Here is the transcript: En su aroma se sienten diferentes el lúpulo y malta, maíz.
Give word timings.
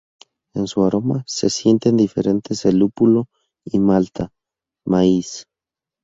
En 0.55 0.65
su 0.65 0.83
aroma 0.83 1.23
se 1.27 1.51
sienten 1.51 1.95
diferentes 1.95 2.65
el 2.65 2.79
lúpulo 2.79 3.27
y 3.63 3.77
malta, 3.77 4.31
maíz. 4.83 5.45